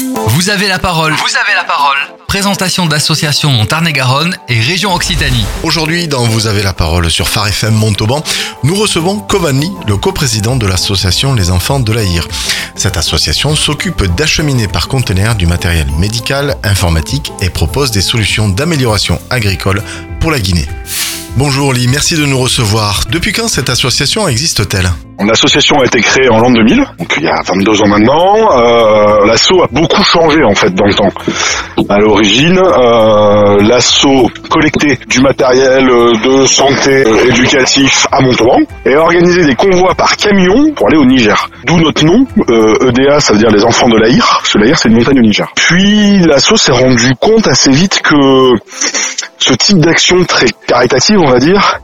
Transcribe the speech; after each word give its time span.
Vous 0.00 0.48
avez 0.50 0.68
la 0.68 0.78
parole. 0.78 1.12
Vous 1.12 1.36
avez 1.36 1.54
la 1.56 1.64
parole. 1.64 1.96
Présentation 2.28 2.86
d'associations 2.86 3.66
Tarn-et-Garonne 3.66 4.36
et 4.48 4.60
région 4.60 4.94
Occitanie. 4.94 5.44
Aujourd'hui, 5.64 6.06
dans 6.06 6.24
Vous 6.24 6.46
avez 6.46 6.62
la 6.62 6.72
parole 6.72 7.10
sur 7.10 7.28
Phare 7.28 7.48
FM 7.48 7.74
Montauban, 7.74 8.22
nous 8.62 8.76
recevons 8.76 9.18
Kovanli, 9.18 9.72
le 9.88 9.96
coprésident 9.96 10.54
de 10.54 10.66
l'association 10.66 11.34
Les 11.34 11.50
Enfants 11.50 11.80
de 11.80 11.92
l'Aïr. 11.92 12.28
Cette 12.76 12.96
association 12.96 13.56
s'occupe 13.56 14.04
d'acheminer 14.14 14.68
par 14.68 14.86
conteneur 14.86 15.34
du 15.34 15.46
matériel 15.46 15.90
médical, 15.98 16.56
informatique 16.62 17.32
et 17.40 17.50
propose 17.50 17.90
des 17.90 18.02
solutions 18.02 18.48
d'amélioration 18.48 19.20
agricole 19.30 19.82
pour 20.20 20.30
la 20.30 20.38
Guinée. 20.38 20.68
Bonjour 21.38 21.72
Lee, 21.72 21.86
merci 21.86 22.16
de 22.16 22.24
nous 22.26 22.36
recevoir. 22.40 23.02
Depuis 23.10 23.32
quand 23.32 23.46
cette 23.46 23.70
association 23.70 24.26
existe-t-elle 24.26 24.90
L'association 25.24 25.80
a 25.80 25.84
été 25.84 26.00
créée 26.00 26.28
en 26.30 26.38
l'an 26.38 26.50
2000, 26.50 26.76
donc 26.98 27.14
il 27.16 27.22
y 27.22 27.28
a 27.28 27.40
22 27.46 27.82
ans 27.82 27.86
maintenant. 27.86 28.58
Euh, 28.58 29.24
l'assaut 29.24 29.62
a 29.62 29.68
beaucoup 29.70 30.02
changé 30.02 30.42
en 30.42 30.54
fait 30.56 30.74
dans 30.74 30.86
le 30.86 30.94
temps. 30.94 31.08
À 31.88 31.98
l'origine, 31.98 32.58
euh, 32.58 33.56
l'assaut 33.62 34.28
collectait 34.50 34.98
du 35.08 35.20
matériel 35.20 35.88
euh, 35.88 36.12
de 36.24 36.46
santé 36.46 37.04
euh, 37.06 37.28
éducatif 37.30 38.06
à 38.10 38.20
Montauban 38.20 38.58
et 38.84 38.94
a 38.94 39.00
organisé 39.02 39.44
des 39.44 39.54
convois 39.54 39.94
par 39.94 40.16
camion 40.16 40.72
pour 40.74 40.88
aller 40.88 40.98
au 40.98 41.04
Niger. 41.04 41.48
D'où 41.64 41.78
notre 41.78 42.04
nom, 42.04 42.26
euh, 42.50 42.88
EDA, 42.88 43.20
ça 43.20 43.32
veut 43.32 43.38
dire 43.38 43.50
les 43.50 43.64
enfants 43.64 43.88
de 43.88 43.96
l'Aïr, 43.96 44.42
que 44.52 44.58
l'Aïr 44.58 44.76
c'est 44.76 44.88
une 44.88 44.96
montagne 44.96 45.18
au 45.18 45.22
Niger. 45.22 45.48
Puis 45.54 46.18
l'assaut 46.20 46.56
s'est 46.56 46.72
rendu 46.72 47.12
compte 47.20 47.46
assez 47.46 47.70
vite 47.70 48.00
que 48.02 48.14
ce 49.48 49.54
type 49.54 49.78
d'action 49.78 50.24
très 50.24 50.46
caritative, 50.66 51.18
on 51.20 51.30
va 51.30 51.38
dire, 51.38 51.80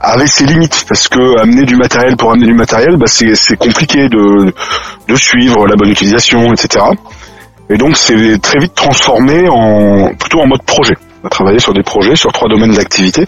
avait 0.00 0.26
ses 0.26 0.44
limites 0.44 0.84
parce 0.88 1.06
que 1.08 1.40
amener 1.40 1.64
du 1.64 1.76
matériel 1.76 2.16
pour 2.16 2.32
amener 2.32 2.46
du 2.46 2.54
matériel, 2.54 2.96
bah, 2.96 3.06
c'est 3.06 3.56
compliqué 3.56 4.08
de, 4.08 4.52
suivre 5.14 5.66
la 5.66 5.76
bonne 5.76 5.90
utilisation, 5.90 6.52
etc. 6.52 6.84
Et 7.70 7.76
donc 7.76 7.96
c'est 7.96 8.40
très 8.42 8.58
vite 8.58 8.74
transformé 8.74 9.48
en 9.48 10.14
plutôt 10.18 10.40
en 10.40 10.46
mode 10.46 10.62
projet. 10.62 10.94
On 11.22 11.26
a 11.26 11.30
travaillé 11.30 11.58
sur 11.60 11.72
des 11.72 11.82
projets 11.82 12.16
sur 12.16 12.32
trois 12.32 12.48
domaines 12.48 12.74
d'activité. 12.74 13.24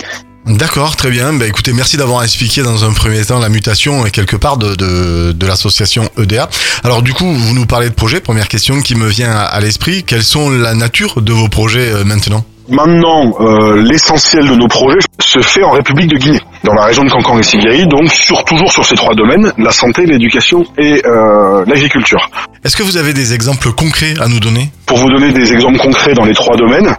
D'accord, 0.47 0.97
très 0.97 1.10
bien. 1.10 1.33
Bah, 1.34 1.47
écoutez, 1.47 1.72
merci 1.72 1.97
d'avoir 1.97 2.25
expliqué 2.25 2.62
dans 2.62 2.84
un 2.84 2.92
premier 2.92 3.25
temps 3.25 3.38
la 3.38 3.48
mutation 3.48 4.06
et 4.06 4.10
quelque 4.10 4.36
part 4.36 4.56
de, 4.56 4.75
de, 4.75 5.47
l'association 5.47 6.08
EDA. 6.19 6.48
Alors 6.83 7.03
du 7.03 7.12
coup, 7.12 7.33
vous 7.33 7.55
nous 7.55 7.66
parlez 7.66 7.91
de 7.91 7.94
projets. 7.94 8.20
Première 8.20 8.48
question 8.48 8.81
qui 8.81 8.97
me 8.97 9.06
vient 9.06 9.31
à, 9.31 9.42
à 9.42 9.60
l'esprit. 9.60 10.05
Quelles 10.05 10.25
sont 10.25 10.50
la 10.50 10.75
nature 10.75 11.20
de 11.20 11.33
vos 11.33 11.48
projets 11.48 11.92
euh, 11.92 12.05
maintenant? 12.05 12.44
Maintenant, 12.69 13.33
euh, 13.41 13.83
l'essentiel 13.83 14.47
de 14.47 14.55
nos 14.55 14.69
projets 14.69 14.98
se 15.20 15.41
fait 15.41 15.62
en 15.62 15.70
République 15.70 16.08
de 16.11 16.19
Guinée, 16.19 16.41
dans 16.64 16.75
la 16.75 16.84
région 16.84 17.02
de 17.02 17.10
Cancang 17.10 17.38
et 17.38 17.42
Siguiri, 17.42 17.86
donc 17.86 18.10
sur, 18.10 18.44
toujours 18.44 18.70
sur 18.70 18.84
ces 18.84 18.94
trois 18.94 19.14
domaines, 19.14 19.50
la 19.56 19.70
santé, 19.70 20.05
l'éducation 20.05 20.64
et 20.77 21.00
euh, 21.06 21.64
l'agriculture. 21.66 22.28
Est-ce 22.62 22.77
que 22.77 22.83
vous 22.83 22.98
avez 22.98 23.14
des 23.14 23.33
exemples 23.33 23.72
concrets 23.72 24.14
à 24.20 24.28
nous 24.28 24.38
donner? 24.38 24.69
Pour 24.84 24.98
vous 24.98 25.08
donner 25.08 25.33
des 25.33 25.50
exemples 25.52 25.78
concrets 25.78 26.12
dans 26.12 26.27
les 26.27 26.34
trois 26.34 26.56
domaines, 26.56 26.94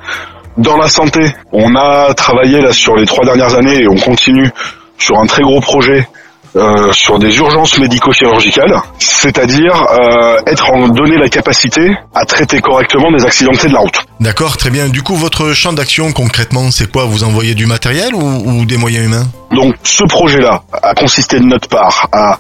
dans 0.58 0.76
la 0.76 0.88
santé, 0.89 1.22
on 1.52 1.76
a 1.76 2.14
travaillé 2.16 2.61
là 2.61 2.73
sur 2.73 2.95
les 2.95 3.06
trois 3.06 3.23
dernières 3.23 3.54
années 3.54 3.83
et 3.83 3.88
on 3.88 3.95
continue 3.95 4.50
sur 4.98 5.20
un 5.20 5.28
très 5.28 5.44
gros 5.44 5.61
projet 5.61 6.08
euh, 6.55 6.92
sur 6.92 7.19
des 7.19 7.38
urgences 7.38 7.78
médico-chirurgicales, 7.78 8.81
c'est-à-dire 8.97 9.86
euh, 9.92 10.42
être 10.47 10.69
en 10.72 10.88
donner 10.88 11.17
la 11.17 11.30
capacité 11.30 11.95
à 12.16 12.25
traiter 12.25 12.59
correctement 12.59 13.11
des 13.11 13.25
accidentés 13.25 13.67
de 13.67 13.73
la 13.73 13.80
route. 13.80 14.00
D'accord, 14.19 14.58
très 14.58 14.70
bien. 14.70 14.89
Du 14.89 15.03
coup, 15.03 15.16
votre 15.16 15.53
champ 15.53 15.73
d'action 15.73 16.11
concrètement, 16.11 16.72
c'est 16.72 16.92
quoi? 16.92 17.05
Vous 17.05 17.23
envoyez 17.23 17.55
du 17.55 17.66
matériel 17.66 18.14
ou, 18.14 18.22
ou 18.22 18.66
des 18.66 18.77
moyens 18.77 19.05
humains? 19.05 19.27
Donc 19.52 19.75
ce 19.83 20.03
projet-là 20.03 20.64
a 20.83 20.94
consisté 20.94 21.39
de 21.39 21.45
notre 21.45 21.67
part 21.70 22.08
à 22.11 22.38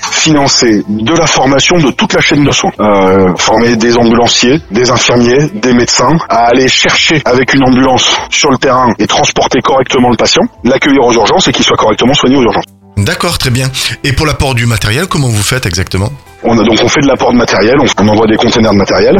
financer 0.00 0.84
de 0.88 1.12
la 1.14 1.26
formation 1.26 1.78
de 1.78 1.90
toute 1.90 2.12
la 2.12 2.20
chaîne 2.20 2.44
de 2.44 2.52
soins. 2.52 2.72
Euh, 2.80 3.34
former 3.36 3.76
des 3.76 3.96
ambulanciers, 3.96 4.60
des 4.70 4.90
infirmiers, 4.90 5.48
des 5.54 5.72
médecins, 5.72 6.16
à 6.28 6.48
aller 6.48 6.68
chercher 6.68 7.20
avec 7.24 7.54
une 7.54 7.64
ambulance 7.64 8.16
sur 8.30 8.50
le 8.50 8.58
terrain 8.58 8.92
et 8.98 9.06
transporter 9.06 9.60
correctement 9.60 10.10
le 10.10 10.16
patient, 10.16 10.42
l'accueillir 10.64 11.04
aux 11.04 11.12
urgences 11.12 11.48
et 11.48 11.52
qu'il 11.52 11.64
soit 11.64 11.76
correctement 11.76 12.14
soigné 12.14 12.36
aux 12.36 12.42
urgences. 12.42 12.66
D'accord, 12.96 13.38
très 13.38 13.50
bien. 13.50 13.70
Et 14.04 14.12
pour 14.12 14.26
l'apport 14.26 14.54
du 14.54 14.66
matériel, 14.66 15.06
comment 15.06 15.28
vous 15.28 15.42
faites 15.42 15.66
exactement 15.66 16.10
On 16.42 16.58
a 16.58 16.62
donc 16.62 16.78
on 16.82 16.88
fait 16.88 17.00
de 17.00 17.06
l'apport 17.06 17.32
de 17.32 17.38
matériel, 17.38 17.74
on, 17.78 18.08
envoie 18.08 18.26
des 18.26 18.36
containers 18.36 18.72
de 18.72 18.78
matériel 18.78 19.16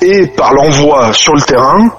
et 0.00 0.26
par 0.28 0.54
l'envoi 0.54 1.12
sur 1.12 1.34
le 1.34 1.42
terrain 1.42 1.92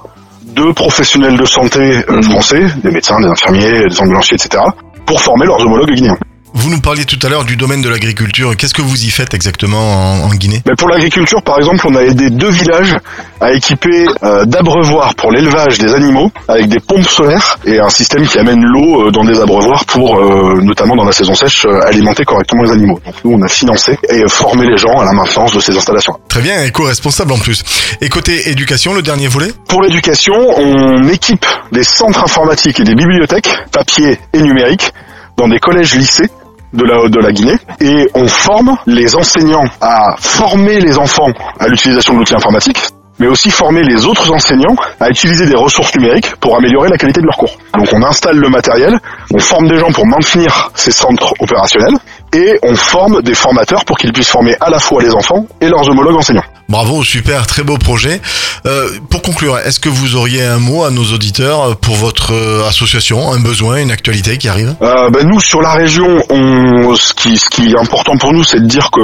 de 0.44 0.72
professionnels 0.72 1.38
de 1.38 1.46
santé 1.46 2.04
euh, 2.10 2.22
français, 2.24 2.66
des 2.84 2.92
médecins, 2.92 3.20
des 3.20 3.28
infirmiers, 3.28 3.88
des 3.88 4.02
ambulanciers, 4.02 4.36
etc., 4.36 4.64
pour 5.06 5.22
former 5.22 5.46
leurs 5.46 5.62
homologues 5.62 5.94
guinéens. 5.94 6.18
Vous 6.54 6.70
nous 6.70 6.82
parliez 6.82 7.06
tout 7.06 7.18
à 7.24 7.30
l'heure 7.30 7.46
du 7.46 7.56
domaine 7.56 7.82
de 7.82 7.90
l'agriculture. 7.90 8.56
Qu'est-ce 8.58 8.74
que 8.74 8.82
vous 8.82 9.06
y 9.06 9.10
faites 9.10 9.34
exactement 9.34 10.24
en, 10.24 10.26
en 10.26 10.30
Guinée? 10.30 10.62
Mais 10.68 10.76
pour 10.78 10.90
l'agriculture, 10.90 11.42
par 11.42 11.58
exemple, 11.58 11.88
on 11.88 11.96
a 11.96 12.02
aidé 12.02 12.30
deux 12.30 12.50
villages 12.50 12.96
à 13.40 13.54
équiper 13.54 14.06
euh, 14.24 14.46
d'abreuvoirs 14.46 15.16
pour 15.16 15.32
l'élevage 15.32 15.78
des 15.78 15.94
animaux 15.94 16.30
avec 16.48 16.68
des 16.68 16.80
pompes 16.80 17.08
solaires 17.08 17.58
et 17.66 17.80
un 17.80 17.90
système 17.90 18.28
qui 18.28 18.38
amène 18.38 18.64
l'eau 18.64 19.08
euh, 19.08 19.12
dans 19.12 19.24
des 19.24 19.40
abreuvoirs 19.40 19.86
pour, 19.86 20.18
euh, 20.18 20.62
notamment 20.62 20.96
dans 20.96 21.06
la 21.06 21.14
saison 21.14 21.34
sèche, 21.34 21.66
alimenter 21.86 22.26
correctement 22.26 22.64
les 22.64 22.72
animaux. 22.72 23.00
Donc 23.06 23.16
nous, 23.24 23.32
on 23.32 23.42
a 23.42 23.48
financé 23.48 23.98
et 24.10 24.22
formé 24.28 24.68
les 24.68 24.78
gens 24.78 25.00
à 25.00 25.06
la 25.06 25.14
maintenance 25.14 25.54
de 25.54 25.60
ces 25.60 25.76
installations. 25.76 26.14
Très 26.28 26.42
bien, 26.42 26.64
éco-responsable 26.64 27.32
en 27.32 27.38
plus. 27.38 27.64
Et 28.02 28.10
côté 28.10 28.50
éducation, 28.50 28.94
le 28.94 29.02
dernier 29.02 29.28
volet? 29.28 29.54
Pour 29.68 29.82
l'éducation, 29.82 30.34
on 30.58 31.08
équipe 31.08 31.46
des 31.72 31.84
centres 31.84 32.24
informatiques 32.24 32.80
et 32.82 32.84
des 32.84 32.96
bibliothèques, 32.96 33.50
papier 33.72 34.20
et 34.34 34.42
numérique, 34.42 34.92
dans 35.38 35.48
des 35.48 35.60
collèges-lycées 35.60 36.30
de 36.74 36.84
la, 36.84 37.09
de 37.09 37.20
la 37.20 37.32
Guinée 37.32 37.58
et 37.80 38.08
on 38.14 38.28
forme 38.28 38.78
les 38.86 39.16
enseignants 39.16 39.66
à 39.82 40.16
former 40.18 40.80
les 40.80 40.98
enfants 40.98 41.32
à 41.59 41.68
l'utilisation 41.68 42.14
de 42.14 42.20
l'outil 42.20 42.36
informatique 42.36 42.80
mais 43.22 43.28
aussi 43.28 43.52
former 43.52 43.84
les 43.84 44.08
autres 44.08 44.32
enseignants 44.32 44.76
à 45.00 45.08
utiliser 45.09 45.46
des 45.46 45.56
ressources 45.56 45.96
numériques 45.96 46.36
pour 46.38 46.58
améliorer 46.58 46.90
la 46.90 46.98
qualité 46.98 47.22
de 47.22 47.26
leurs 47.28 47.38
cours. 47.38 47.56
Donc 47.78 47.88
on 47.94 48.02
installe 48.04 48.38
le 48.38 48.50
matériel, 48.50 48.98
on 49.32 49.38
forme 49.38 49.68
des 49.68 49.78
gens 49.78 49.92
pour 49.92 50.08
maintenir 50.08 50.72
ces 50.74 50.92
centres 50.92 51.34
opérationnels 51.40 51.94
et 52.34 52.59
on 52.64 52.75
forme 52.75 53.22
des 53.22 53.34
formateurs 53.36 53.86
pour 53.86 53.97
qu'ils 53.97 54.14
puissent 54.14 54.30
former 54.30 54.56
à 54.62 54.69
la 54.69 54.80
fois 54.80 55.02
les 55.02 55.14
enfants 55.14 55.46
et 55.59 55.68
leurs 55.68 55.88
homologues 55.90 56.16
enseignants. 56.16 56.44
Bravo, 56.69 57.03
super, 57.03 57.46
très 57.47 57.64
beau 57.64 57.78
projet. 57.78 58.22
Euh, 58.66 58.88
pour 59.09 59.22
conclure, 59.22 59.58
est-ce 59.58 59.80
que 59.80 59.90
vous 59.90 60.16
auriez 60.16 60.44
un 60.44 60.58
mot 60.58 60.84
à 60.84 60.91
nos 60.91 61.03
auditeurs 61.03 61.75
pour 61.78 61.96
votre 61.96 62.34
euh, 62.34 62.68
association, 62.68 63.34
un 63.34 63.40
besoin, 63.40 63.78
une 63.78 63.91
actualité 63.91 64.38
qui 64.38 64.47
arrive? 64.47 64.75
Euh, 64.81 65.09
ben, 65.09 65.28
nous 65.28 65.41
sur 65.41 65.62
la 65.62 65.74
région, 65.74 66.24
on, 66.30 66.96
ce, 66.96 67.14
qui, 67.14 67.38
ce 67.38 67.50
qui 67.50 67.72
est 67.72 67.78
important 67.78 68.16
pour 68.18 68.31
nous, 68.31 68.44
c'est 68.46 68.62
de 68.62 68.68
dire 68.68 68.90
que 68.91 69.02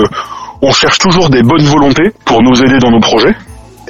on 0.62 0.72
cherche 0.72 0.98
toujours 0.98 1.30
des 1.30 1.44
bonnes 1.44 1.66
volontés 1.66 2.12
pour 2.24 2.42
nous 2.42 2.64
aider 2.64 2.80
dans 2.80 2.90
nos 2.90 3.02
projets. 3.02 3.36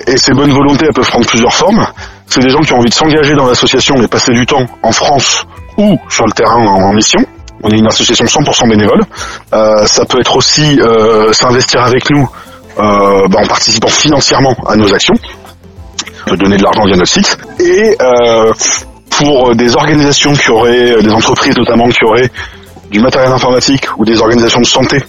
Et 0.08 0.18
ces 0.18 0.34
bonnes 0.34 0.52
volontés, 0.52 0.86
elles 0.86 0.94
peuvent 0.94 1.10
prendre 1.10 1.28
plusieurs 1.28 1.54
formes. 1.54 1.86
C'est 2.26 2.42
des 2.42 2.50
gens 2.50 2.60
qui 2.60 2.74
ont 2.74 2.78
envie 2.78 2.90
de 2.90 2.94
s'engager 2.94 3.36
dans 3.36 3.46
l'association 3.46 3.96
et 4.02 4.08
passer 4.08 4.34
du 4.34 4.46
temps 4.46 4.66
en 4.84 4.92
France 4.92 5.46
ou 5.78 5.98
sur 6.10 6.26
le 6.26 6.32
terrain 6.32 6.66
en 6.66 6.94
mission. 6.94 7.20
On 7.64 7.70
est 7.72 7.78
une 7.78 7.88
association 7.88 8.26
100% 8.26 8.70
bénévole. 8.70 9.02
Euh, 9.54 9.86
ça 9.86 10.06
peut 10.06 10.20
être 10.20 10.36
aussi 10.36 10.80
euh, 10.80 11.34
s'investir 11.34 11.84
avec 11.84 12.10
nous 12.10 12.28
euh, 12.80 13.28
bah, 13.28 13.40
en 13.44 13.48
participant 13.48 13.88
financièrement 13.88 14.56
à 14.68 14.76
nos 14.76 14.94
actions, 14.94 15.16
On 16.26 16.30
peut 16.32 16.38
donner 16.38 16.58
de 16.58 16.64
l'argent 16.64 16.84
via 16.86 16.96
notre 16.96 17.12
site. 17.12 17.38
Et 17.60 17.96
euh, 18.02 18.54
pour 19.10 19.56
des 19.56 19.76
organisations 19.76 20.34
qui 20.34 20.50
auraient, 20.52 21.02
des 21.02 21.12
entreprises 21.12 21.58
notamment 21.58 21.90
qui 21.90 22.04
auraient 22.06 22.30
du 22.92 23.00
matériel 23.00 23.32
informatique 23.32 23.86
ou 23.98 24.06
des 24.06 24.22
organisations 24.22 24.62
de 24.62 24.66
santé 24.66 25.04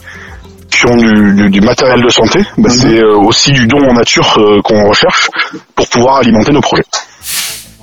qui 0.70 0.86
ont 0.86 0.96
du, 0.96 1.34
du- 1.34 1.50
du 1.50 1.60
matériel 1.60 2.02
de 2.02 2.08
santé, 2.08 2.40
bah, 2.56 2.70
c'est 2.70 2.98
euh, 2.98 3.16
aussi 3.18 3.52
du 3.52 3.66
don 3.66 3.78
en 3.88 3.92
nature 3.94 4.38
qu'on 4.64 4.88
recherche 4.88 5.28
pour 5.74 5.86
pouvoir 5.88 6.16
alimenter 6.16 6.52
nos 6.52 6.60
projets. 6.60 6.84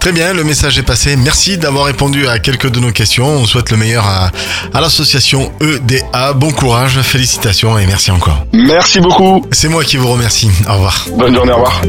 Très 0.05 0.11
bien, 0.11 0.33
le 0.33 0.43
message 0.43 0.77
est 0.77 0.83
passé. 0.83 1.15
Merci 1.15 1.57
d'avoir 1.57 1.85
répondu 1.85 2.27
à 2.27 2.37
quelques 2.37 2.69
de 2.69 2.79
nos 2.79 2.91
questions. 2.91 3.25
On 3.25 3.47
souhaite 3.47 3.71
le 3.71 3.77
meilleur 3.77 4.05
à, 4.05 4.29
à 4.71 4.79
l'association 4.79 5.51
EDA. 5.59 6.33
Bon 6.33 6.51
courage, 6.51 7.01
félicitations 7.01 7.79
et 7.79 7.87
merci 7.87 8.11
encore. 8.11 8.45
Merci 8.53 8.99
beaucoup. 8.99 9.43
C'est 9.51 9.67
moi 9.67 9.83
qui 9.83 9.97
vous 9.97 10.09
remercie. 10.09 10.51
Au 10.69 10.73
revoir. 10.73 11.07
Bonne 11.17 11.33
journée, 11.33 11.53
au 11.53 11.55
revoir. 11.55 11.81